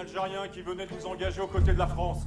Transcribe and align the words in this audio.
Algérien 0.00 0.48
qui 0.48 0.62
venait 0.62 0.86
de 0.86 0.94
nous 0.94 1.06
engager 1.06 1.42
aux 1.42 1.46
côtés 1.46 1.74
de 1.74 1.78
la 1.78 1.86
France. 1.86 2.22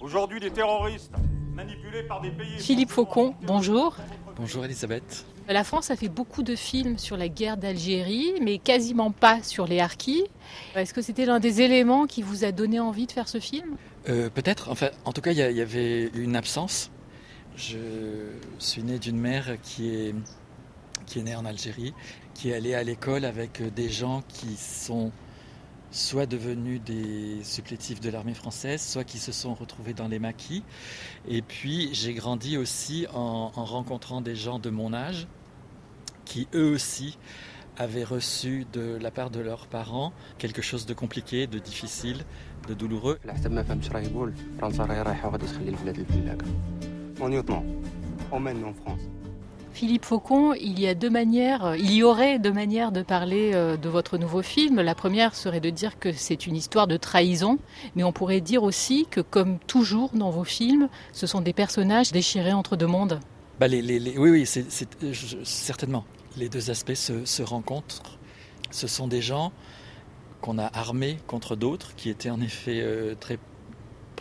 Aujourd'hui, 0.00 0.40
des 0.40 0.50
terroristes 0.50 1.12
manipulés 1.54 2.02
par 2.02 2.20
des 2.20 2.30
pays. 2.30 2.58
Philippe 2.58 2.90
Faucon, 2.90 3.34
bonjour. 3.42 3.96
Bonjour 4.36 4.64
Elisabeth. 4.66 5.24
La 5.48 5.64
France 5.64 5.90
a 5.90 5.96
fait 5.96 6.08
beaucoup 6.08 6.42
de 6.42 6.54
films 6.54 6.98
sur 6.98 7.16
la 7.16 7.28
guerre 7.28 7.56
d'Algérie, 7.56 8.34
mais 8.42 8.58
quasiment 8.58 9.10
pas 9.10 9.42
sur 9.42 9.66
les 9.66 9.80
harkis. 9.80 10.24
Est-ce 10.74 10.92
que 10.92 11.00
c'était 11.00 11.24
l'un 11.24 11.40
des 11.40 11.62
éléments 11.62 12.06
qui 12.06 12.20
vous 12.20 12.44
a 12.44 12.52
donné 12.52 12.80
envie 12.80 13.06
de 13.06 13.12
faire 13.12 13.28
ce 13.28 13.40
film? 13.40 13.76
Euh, 14.10 14.28
Peut-être. 14.28 14.70
Enfin, 14.70 14.88
en 15.06 15.12
tout 15.12 15.22
cas, 15.22 15.32
il 15.32 15.38
y, 15.38 15.54
y, 15.54 15.62
avait 15.62 16.10
une 16.14 16.36
absence. 16.36 16.90
Je 17.56 17.78
suis 18.58 18.82
né 18.82 18.98
d'une 18.98 19.18
mère 19.18 19.56
qui 19.62 19.94
est, 19.94 20.14
qui 21.06 21.18
est 21.18 21.22
née 21.22 21.36
en 21.36 21.44
Algérie, 21.44 21.94
qui 22.34 22.50
est 22.50 22.54
allée 22.54 22.74
à 22.74 22.82
l'école 22.82 23.24
avec 23.24 23.62
des 23.74 23.88
gens 23.88 24.22
qui 24.28 24.56
sont 24.56 25.12
soit 25.90 26.26
devenus 26.26 26.80
des 26.82 27.42
supplétifs 27.44 28.00
de 28.00 28.10
l'armée 28.10 28.34
française, 28.34 28.82
soit 28.82 29.04
qui 29.04 29.18
se 29.18 29.30
sont 29.30 29.54
retrouvés 29.54 29.94
dans 29.94 30.08
les 30.08 30.18
maquis. 30.18 30.64
Et 31.28 31.40
puis 31.40 31.90
j'ai 31.92 32.14
grandi 32.14 32.56
aussi 32.56 33.06
en, 33.14 33.52
en, 33.54 33.64
rencontrant 33.64 34.20
des 34.20 34.34
gens 34.34 34.58
de 34.58 34.70
mon 34.70 34.92
âge 34.92 35.28
qui 36.24 36.48
eux 36.54 36.72
aussi 36.72 37.16
avaient 37.76 38.04
reçu 38.04 38.66
de 38.72 38.98
la 39.00 39.10
part 39.10 39.30
de 39.30 39.40
leurs 39.40 39.66
parents 39.66 40.12
quelque 40.38 40.62
chose 40.62 40.86
de 40.86 40.94
compliqué, 40.94 41.46
de 41.46 41.58
difficile, 41.58 42.24
de 42.68 42.74
douloureux. 42.74 43.18
Emmène-nous 48.30 48.68
en 48.68 48.74
France. 48.74 49.00
Philippe 49.74 50.04
Faucon, 50.04 50.54
il 50.54 50.78
y 50.78 50.86
a 50.86 50.94
deux 50.94 51.10
manières, 51.10 51.74
il 51.76 51.92
y 51.92 52.04
aurait 52.04 52.38
deux 52.38 52.52
manières 52.52 52.92
de 52.92 53.02
parler 53.02 53.50
de 53.52 53.88
votre 53.88 54.18
nouveau 54.18 54.40
film. 54.40 54.80
La 54.80 54.94
première 54.94 55.34
serait 55.34 55.58
de 55.58 55.68
dire 55.68 55.98
que 55.98 56.12
c'est 56.12 56.46
une 56.46 56.54
histoire 56.54 56.86
de 56.86 56.96
trahison, 56.96 57.58
mais 57.96 58.04
on 58.04 58.12
pourrait 58.12 58.40
dire 58.40 58.62
aussi 58.62 59.06
que, 59.10 59.20
comme 59.20 59.58
toujours 59.58 60.10
dans 60.14 60.30
vos 60.30 60.44
films, 60.44 60.88
ce 61.12 61.26
sont 61.26 61.40
des 61.40 61.52
personnages 61.52 62.12
déchirés 62.12 62.52
entre 62.52 62.76
deux 62.76 62.86
mondes. 62.86 63.18
Bah 63.58 63.66
les, 63.66 63.82
les, 63.82 64.16
oui, 64.16 64.30
oui, 64.30 64.46
certainement. 65.44 66.04
Les 66.36 66.48
deux 66.48 66.70
aspects 66.70 66.94
se, 66.94 67.24
se 67.24 67.42
rencontrent. 67.42 68.18
Ce 68.70 68.86
sont 68.86 69.08
des 69.08 69.22
gens 69.22 69.52
qu'on 70.40 70.58
a 70.58 70.66
armés 70.66 71.18
contre 71.26 71.56
d'autres, 71.56 71.96
qui 71.96 72.10
étaient 72.10 72.30
en 72.30 72.40
effet 72.40 72.80
euh, 72.80 73.14
très 73.18 73.38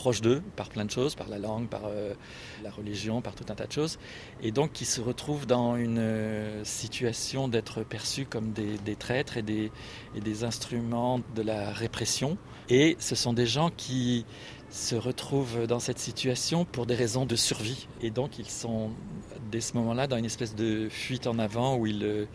proches 0.04 0.20
d'eux 0.20 0.42
par 0.58 0.68
plein 0.68 0.84
de 0.84 0.92
choses, 0.92 1.16
par 1.16 1.30
la 1.30 1.40
langue, 1.40 1.70
par 1.70 1.84
euh, 1.86 2.14
la 2.62 2.70
religion, 2.70 3.22
par 3.22 3.36
tout 3.36 3.46
un 3.48 3.56
tas 3.56 3.68
de 3.68 3.72
choses, 3.72 4.00
et 4.42 4.52
donc 4.52 4.74
qui 4.74 4.84
se 4.84 5.00
retrouvent 5.00 5.46
dans 5.46 5.78
une 5.78 5.98
euh, 5.98 6.66
situation 6.66 7.48
d'être 7.48 7.84
perçus 7.84 8.26
comme 8.26 8.52
des, 8.52 8.78
des 8.80 8.98
traîtres 8.98 9.38
et 9.38 9.42
des, 9.42 9.72
et 10.14 10.20
des, 10.20 10.44
instruments 10.44 11.22
de 11.38 11.42
la 11.42 11.72
répression. 11.72 12.38
Et 12.68 12.98
ce 13.00 13.16
sont 13.16 13.32
des 13.32 13.46
gens 13.46 13.70
qui 13.70 14.26
se 14.70 14.96
retrouvent 14.96 15.68
dans 15.68 15.80
cette 15.80 16.00
situation 16.00 16.66
pour 16.66 16.86
des 16.86 16.96
raisons 16.96 17.26
de 17.26 17.38
survie. 17.38 17.88
Et 18.02 18.10
donc 18.10 18.40
ils 18.40 18.50
sont, 18.50 18.92
dès 19.54 19.62
ce 19.62 19.78
moment-là, 19.78 20.08
dans 20.08 20.18
une 20.18 20.26
espèce 20.26 20.54
de 20.54 20.90
fuite 20.90 21.28
en 21.28 21.40
avant 21.40 21.78
où 21.78 21.88
ils, 21.88 22.04
euh, 22.04 22.26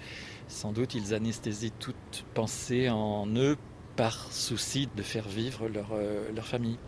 sans 0.48 0.72
doute, 0.72 0.94
ils 0.94 1.12
anesthésient 1.12 1.74
toute 1.78 2.24
pensée 2.32 2.88
en 2.88 3.26
eux 3.36 3.58
par 3.98 4.28
souci 4.30 4.88
de 4.96 5.02
faire 5.02 5.28
vivre 5.28 5.68
leur, 5.68 5.88
euh, 5.92 6.30
leur 6.32 6.46
famille. 6.46 6.78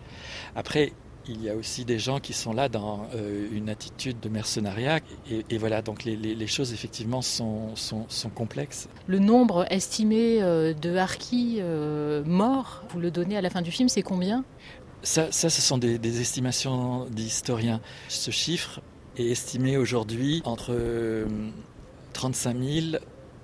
Après, 0.54 0.92
il 1.26 1.42
y 1.42 1.50
a 1.50 1.56
aussi 1.56 1.84
des 1.84 1.98
gens 1.98 2.20
qui 2.20 2.32
sont 2.32 2.52
là 2.52 2.68
dans 2.68 3.08
euh, 3.14 3.48
une 3.52 3.68
attitude 3.68 4.20
de 4.20 4.28
mercenariat. 4.28 5.00
Et, 5.28 5.44
et 5.50 5.58
voilà, 5.58 5.82
donc 5.82 6.04
les, 6.04 6.16
les, 6.16 6.36
les, 6.36 6.46
choses 6.46 6.72
effectivement 6.72 7.20
sont, 7.20 7.74
sont, 7.74 8.06
sont, 8.08 8.30
complexes. 8.30 8.88
Le 9.08 9.18
nombre 9.18 9.66
estimé 9.70 10.40
euh, 10.40 10.72
de 10.72 10.96
harkis 10.96 11.56
euh, 11.58 12.22
morts, 12.24 12.84
vous 12.90 13.00
le 13.00 13.10
donnez 13.10 13.36
à 13.36 13.40
la 13.40 13.50
fin 13.50 13.60
du 13.60 13.72
film, 13.72 13.88
c'est 13.88 14.02
combien? 14.02 14.44
Ça, 15.02 15.32
ça, 15.32 15.50
ce 15.50 15.60
sont 15.60 15.78
des, 15.78 15.98
des 15.98 16.20
estimations 16.20 17.06
d'historiens. 17.06 17.80
Ce 18.08 18.30
chiffre 18.30 18.80
est 19.18 19.26
estimé 19.26 19.76
aujourd'hui 19.76 20.42
entre 20.44 20.76
35 22.12 22.56
000 22.56 22.86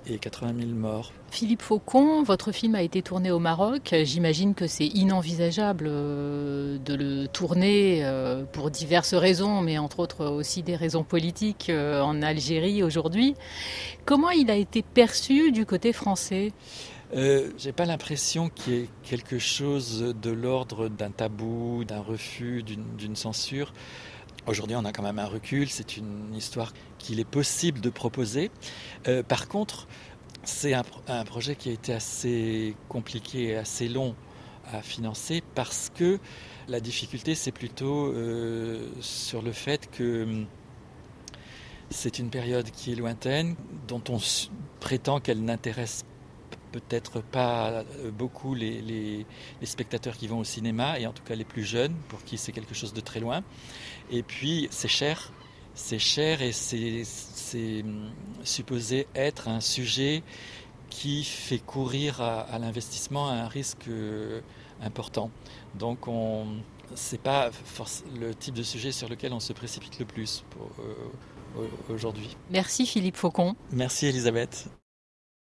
et 0.06 0.18
80 0.18 0.54
000 0.58 0.70
morts. 0.70 1.12
Philippe 1.30 1.62
Faucon, 1.62 2.22
votre 2.22 2.52
film 2.52 2.74
a 2.74 2.82
été 2.82 3.02
tourné 3.02 3.30
au 3.30 3.38
Maroc. 3.38 3.94
J'imagine 4.04 4.54
que 4.54 4.66
c'est 4.66 4.86
inenvisageable 4.86 5.84
de 5.86 6.94
le 6.94 7.26
tourner 7.26 8.02
pour 8.52 8.70
diverses 8.70 9.14
raisons, 9.14 9.60
mais 9.60 9.78
entre 9.78 10.00
autres 10.00 10.24
aussi 10.26 10.62
des 10.62 10.76
raisons 10.76 11.02
politiques 11.02 11.70
en 11.70 12.22
Algérie 12.22 12.82
aujourd'hui. 12.82 13.34
Comment 14.04 14.30
il 14.30 14.50
a 14.50 14.56
été 14.56 14.82
perçu 14.82 15.52
du 15.52 15.66
côté 15.66 15.92
français? 15.92 16.52
Euh, 17.14 17.50
J'ai 17.56 17.72
pas 17.72 17.84
l'impression 17.84 18.48
qu'il 18.48 18.72
y 18.74 18.76
ait 18.78 18.88
quelque 19.04 19.38
chose 19.38 20.14
de 20.20 20.30
l'ordre 20.30 20.88
d'un 20.88 21.10
tabou, 21.10 21.84
d'un 21.84 22.00
refus, 22.00 22.62
d'une 22.62 23.16
censure. 23.16 23.72
Aujourd'hui, 24.46 24.76
on 24.76 24.84
a 24.84 24.92
quand 24.92 25.02
même 25.02 25.18
un 25.18 25.26
recul, 25.26 25.68
c'est 25.68 25.96
une 25.96 26.32
histoire 26.32 26.72
qu'il 26.98 27.18
est 27.18 27.28
possible 27.28 27.80
de 27.80 27.90
proposer. 27.90 28.52
Euh, 29.08 29.24
par 29.24 29.48
contre, 29.48 29.88
c'est 30.44 30.72
un, 30.72 31.24
projet 31.24 31.56
qui 31.56 31.70
a 31.70 31.72
été 31.72 31.92
assez 31.92 32.76
compliqué 32.88 33.48
et 33.48 33.56
assez 33.56 33.88
long 33.88 34.14
à 34.72 34.82
financer 34.82 35.42
parce 35.56 35.90
que 35.92 36.20
la 36.68 36.78
difficulté, 36.78 37.34
c'est 37.34 37.50
plutôt 37.50 38.06
euh, 38.06 38.88
sur 39.00 39.42
le 39.42 39.50
fait 39.50 39.90
que 39.90 40.44
c'est 41.90 42.20
une 42.20 42.30
période 42.30 42.70
qui 42.70 42.92
est 42.92 42.96
lointaine, 42.96 43.56
dont 43.88 44.02
on 44.08 44.18
prétend 44.78 45.18
qu'elle 45.18 45.42
n'intéresse 45.42 46.04
peut-être 46.72 47.20
pas 47.20 47.84
beaucoup 48.12 48.54
les, 48.54 48.80
les, 48.82 49.26
les, 49.60 49.66
spectateurs 49.66 50.16
qui 50.16 50.26
vont 50.26 50.38
au 50.38 50.44
cinéma, 50.44 50.98
et 50.98 51.06
en 51.06 51.12
tout 51.12 51.22
cas 51.22 51.34
les 51.34 51.44
plus 51.44 51.64
jeunes, 51.64 51.94
pour 52.08 52.22
qui 52.24 52.38
c'est 52.38 52.52
quelque 52.52 52.74
chose 52.74 52.92
de 52.92 53.00
très 53.00 53.20
loin. 53.20 53.42
Et 54.10 54.22
puis 54.22 54.68
c'est 54.70 54.88
cher, 54.88 55.32
c'est 55.74 55.98
cher 55.98 56.42
et 56.42 56.52
c'est 56.52 57.04
supposé 58.42 59.06
être 59.14 59.48
un 59.48 59.60
sujet 59.60 60.22
qui 60.90 61.24
fait 61.24 61.58
courir 61.58 62.20
à, 62.20 62.40
à 62.40 62.58
l'investissement 62.58 63.28
un 63.28 63.48
risque 63.48 63.88
important. 64.80 65.30
Donc 65.74 66.08
on 66.08 66.46
c'est 66.94 67.20
pas 67.20 67.50
le 68.18 68.34
type 68.34 68.54
de 68.54 68.62
sujet 68.62 68.92
sur 68.92 69.08
lequel 69.08 69.32
on 69.32 69.40
se 69.40 69.52
précipite 69.52 69.98
le 69.98 70.04
plus 70.04 70.44
euh, 71.58 71.66
aujourd'hui. 71.88 72.36
Merci 72.50 72.86
Philippe 72.86 73.16
Faucon. 73.16 73.56
Merci 73.72 74.06
Elisabeth. 74.06 74.68